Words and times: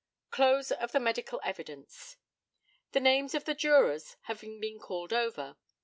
CLOSE 0.31 0.71
OF 0.71 0.93
THE 0.93 0.99
MEDICAL 0.99 1.39
EVIDENCE. 1.43 2.17
The 2.91 2.99
names 2.99 3.35
of 3.35 3.45
the 3.45 3.53
jurors 3.53 4.17
having 4.23 4.59
been 4.59 4.79
called 4.79 5.13
over. 5.13 5.57